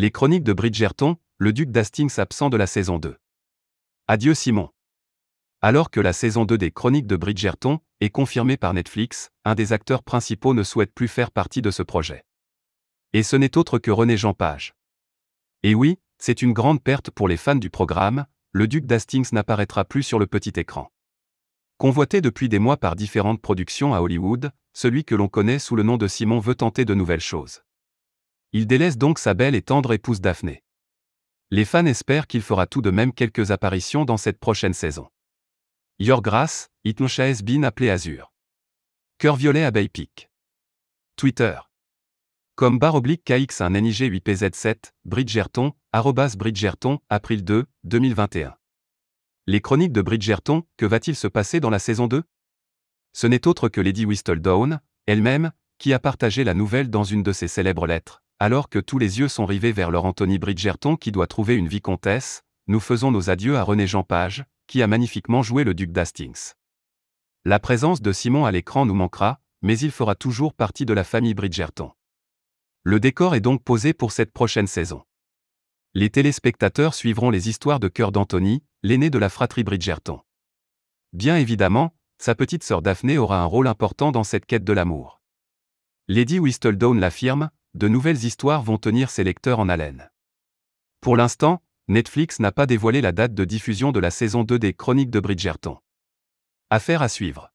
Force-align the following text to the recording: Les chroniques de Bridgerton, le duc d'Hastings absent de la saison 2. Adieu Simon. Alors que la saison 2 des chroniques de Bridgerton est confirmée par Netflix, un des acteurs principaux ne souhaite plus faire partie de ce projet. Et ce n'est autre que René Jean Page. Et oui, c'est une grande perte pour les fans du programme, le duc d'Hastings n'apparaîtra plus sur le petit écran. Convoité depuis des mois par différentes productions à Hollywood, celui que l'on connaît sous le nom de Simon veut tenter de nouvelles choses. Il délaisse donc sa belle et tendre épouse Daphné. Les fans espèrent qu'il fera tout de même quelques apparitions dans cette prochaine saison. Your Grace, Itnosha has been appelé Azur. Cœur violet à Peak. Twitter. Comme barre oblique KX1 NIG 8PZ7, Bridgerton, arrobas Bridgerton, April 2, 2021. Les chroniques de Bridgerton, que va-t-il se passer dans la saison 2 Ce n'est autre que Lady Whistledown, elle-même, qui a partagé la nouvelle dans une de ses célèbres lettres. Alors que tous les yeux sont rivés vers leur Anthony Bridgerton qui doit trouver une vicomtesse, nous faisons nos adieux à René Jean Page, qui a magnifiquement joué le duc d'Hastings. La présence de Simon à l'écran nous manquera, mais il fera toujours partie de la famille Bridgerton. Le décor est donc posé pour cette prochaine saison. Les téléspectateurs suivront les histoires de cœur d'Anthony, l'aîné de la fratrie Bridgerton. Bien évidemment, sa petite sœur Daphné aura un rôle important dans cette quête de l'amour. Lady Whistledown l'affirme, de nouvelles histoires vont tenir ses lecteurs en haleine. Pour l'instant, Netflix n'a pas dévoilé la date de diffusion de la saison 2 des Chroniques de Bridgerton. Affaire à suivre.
Les 0.00 0.12
chroniques 0.12 0.44
de 0.44 0.52
Bridgerton, 0.52 1.16
le 1.38 1.52
duc 1.52 1.72
d'Hastings 1.72 2.20
absent 2.20 2.50
de 2.50 2.56
la 2.56 2.68
saison 2.68 3.00
2. 3.00 3.16
Adieu 4.06 4.32
Simon. 4.32 4.70
Alors 5.60 5.90
que 5.90 5.98
la 5.98 6.12
saison 6.12 6.44
2 6.44 6.56
des 6.56 6.70
chroniques 6.70 7.08
de 7.08 7.16
Bridgerton 7.16 7.80
est 7.98 8.10
confirmée 8.10 8.56
par 8.56 8.74
Netflix, 8.74 9.30
un 9.44 9.56
des 9.56 9.72
acteurs 9.72 10.04
principaux 10.04 10.54
ne 10.54 10.62
souhaite 10.62 10.94
plus 10.94 11.08
faire 11.08 11.32
partie 11.32 11.62
de 11.62 11.72
ce 11.72 11.82
projet. 11.82 12.24
Et 13.12 13.24
ce 13.24 13.34
n'est 13.34 13.58
autre 13.58 13.80
que 13.80 13.90
René 13.90 14.16
Jean 14.16 14.34
Page. 14.34 14.72
Et 15.64 15.74
oui, 15.74 15.98
c'est 16.18 16.42
une 16.42 16.52
grande 16.52 16.80
perte 16.80 17.10
pour 17.10 17.26
les 17.26 17.36
fans 17.36 17.56
du 17.56 17.68
programme, 17.68 18.26
le 18.52 18.68
duc 18.68 18.86
d'Hastings 18.86 19.30
n'apparaîtra 19.32 19.84
plus 19.84 20.04
sur 20.04 20.20
le 20.20 20.28
petit 20.28 20.52
écran. 20.60 20.92
Convoité 21.76 22.20
depuis 22.20 22.48
des 22.48 22.60
mois 22.60 22.76
par 22.76 22.94
différentes 22.94 23.42
productions 23.42 23.94
à 23.94 24.00
Hollywood, 24.00 24.52
celui 24.74 25.04
que 25.04 25.16
l'on 25.16 25.26
connaît 25.26 25.58
sous 25.58 25.74
le 25.74 25.82
nom 25.82 25.96
de 25.96 26.06
Simon 26.06 26.38
veut 26.38 26.54
tenter 26.54 26.84
de 26.84 26.94
nouvelles 26.94 27.18
choses. 27.18 27.62
Il 28.52 28.66
délaisse 28.66 28.96
donc 28.96 29.18
sa 29.18 29.34
belle 29.34 29.54
et 29.54 29.62
tendre 29.62 29.92
épouse 29.92 30.20
Daphné. 30.20 30.62
Les 31.50 31.64
fans 31.66 31.84
espèrent 31.84 32.26
qu'il 32.26 32.42
fera 32.42 32.66
tout 32.66 32.80
de 32.80 32.90
même 32.90 33.12
quelques 33.12 33.50
apparitions 33.50 34.04
dans 34.04 34.16
cette 34.16 34.38
prochaine 34.38 34.72
saison. 34.72 35.08
Your 35.98 36.22
Grace, 36.22 36.70
Itnosha 36.84 37.24
has 37.24 37.42
been 37.42 37.64
appelé 37.64 37.90
Azur. 37.90 38.32
Cœur 39.18 39.36
violet 39.36 39.64
à 39.64 39.72
Peak. 39.72 40.30
Twitter. 41.16 41.58
Comme 42.54 42.78
barre 42.78 42.94
oblique 42.94 43.26
KX1 43.26 43.80
NIG 43.80 44.12
8PZ7, 44.12 44.92
Bridgerton, 45.04 45.72
arrobas 45.92 46.36
Bridgerton, 46.36 47.00
April 47.08 47.44
2, 47.44 47.66
2021. 47.84 48.56
Les 49.46 49.60
chroniques 49.60 49.92
de 49.92 50.02
Bridgerton, 50.02 50.64
que 50.76 50.86
va-t-il 50.86 51.16
se 51.16 51.26
passer 51.26 51.60
dans 51.60 51.70
la 51.70 51.78
saison 51.78 52.06
2 52.06 52.22
Ce 53.12 53.26
n'est 53.26 53.46
autre 53.46 53.68
que 53.68 53.80
Lady 53.80 54.06
Whistledown, 54.06 54.80
elle-même, 55.06 55.52
qui 55.78 55.92
a 55.92 55.98
partagé 55.98 56.44
la 56.44 56.54
nouvelle 56.54 56.90
dans 56.90 57.04
une 57.04 57.22
de 57.22 57.32
ses 57.32 57.48
célèbres 57.48 57.86
lettres. 57.86 58.22
Alors 58.40 58.68
que 58.68 58.78
tous 58.78 58.98
les 58.98 59.18
yeux 59.18 59.26
sont 59.26 59.46
rivés 59.46 59.72
vers 59.72 59.90
leur 59.90 60.04
Anthony 60.04 60.38
Bridgerton 60.38 60.96
qui 60.96 61.10
doit 61.10 61.26
trouver 61.26 61.56
une 61.56 61.66
vicomtesse, 61.66 62.44
nous 62.68 62.78
faisons 62.78 63.10
nos 63.10 63.30
adieux 63.30 63.56
à 63.56 63.64
René 63.64 63.88
Jean 63.88 64.04
Page, 64.04 64.44
qui 64.68 64.80
a 64.80 64.86
magnifiquement 64.86 65.42
joué 65.42 65.64
le 65.64 65.74
duc 65.74 65.90
d'Hastings. 65.90 66.52
La 67.44 67.58
présence 67.58 68.00
de 68.00 68.12
Simon 68.12 68.44
à 68.44 68.52
l'écran 68.52 68.86
nous 68.86 68.94
manquera, 68.94 69.40
mais 69.62 69.76
il 69.78 69.90
fera 69.90 70.14
toujours 70.14 70.54
partie 70.54 70.86
de 70.86 70.92
la 70.92 71.02
famille 71.02 71.34
Bridgerton. 71.34 71.90
Le 72.84 73.00
décor 73.00 73.34
est 73.34 73.40
donc 73.40 73.64
posé 73.64 73.92
pour 73.92 74.12
cette 74.12 74.32
prochaine 74.32 74.68
saison. 74.68 75.02
Les 75.94 76.10
téléspectateurs 76.10 76.94
suivront 76.94 77.30
les 77.30 77.48
histoires 77.48 77.80
de 77.80 77.88
cœur 77.88 78.12
d'Anthony, 78.12 78.62
l'aîné 78.84 79.10
de 79.10 79.18
la 79.18 79.30
fratrie 79.30 79.64
Bridgerton. 79.64 80.20
Bien 81.12 81.38
évidemment, 81.38 81.92
sa 82.18 82.36
petite 82.36 82.62
sœur 82.62 82.82
Daphné 82.82 83.18
aura 83.18 83.40
un 83.40 83.46
rôle 83.46 83.66
important 83.66 84.12
dans 84.12 84.24
cette 84.24 84.46
quête 84.46 84.64
de 84.64 84.72
l'amour. 84.72 85.20
Lady 86.06 86.38
Whistledown 86.38 87.00
l'affirme, 87.00 87.50
de 87.74 87.88
nouvelles 87.88 88.24
histoires 88.24 88.62
vont 88.62 88.78
tenir 88.78 89.10
ses 89.10 89.24
lecteurs 89.24 89.60
en 89.60 89.68
haleine. 89.68 90.10
Pour 91.00 91.16
l'instant, 91.16 91.62
Netflix 91.88 92.40
n'a 92.40 92.52
pas 92.52 92.66
dévoilé 92.66 93.00
la 93.00 93.12
date 93.12 93.34
de 93.34 93.44
diffusion 93.44 93.92
de 93.92 94.00
la 94.00 94.10
saison 94.10 94.44
2 94.44 94.58
des 94.58 94.74
Chroniques 94.74 95.10
de 95.10 95.20
Bridgerton. 95.20 95.78
Affaire 96.70 97.02
à 97.02 97.08
suivre. 97.08 97.52